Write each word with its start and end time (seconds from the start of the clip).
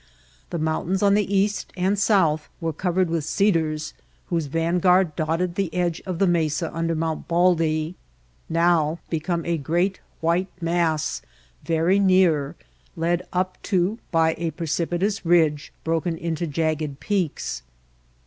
The 0.49 0.57
mountains 0.57 1.03
on 1.03 1.13
the 1.13 1.31
east 1.31 1.71
and 1.77 1.99
south 1.99 2.49
were 2.59 2.73
covered 2.73 3.07
with 3.07 3.23
cedars 3.23 3.93
whose 4.29 4.47
van 4.47 4.79
guard 4.79 5.15
dotted 5.15 5.53
the 5.53 5.71
edge 5.75 6.01
of 6.07 6.17
the 6.17 6.25
mesa 6.25 6.73
under 6.75 6.95
Mount 6.95 7.27
Baldy, 7.27 7.93
now 8.49 8.97
become 9.11 9.45
a 9.45 9.59
great 9.59 9.99
white 10.19 10.49
mass, 10.59 11.21
very 11.63 11.99
near, 11.99 12.55
led 12.95 13.27
up 13.31 13.61
to 13.61 13.99
by 14.09 14.33
a 14.39 14.49
precipitous 14.49 15.23
ridge 15.23 15.71
broken 15.83 16.17
into 16.17 16.47
jagged 16.47 16.99
peaks. 16.99 17.61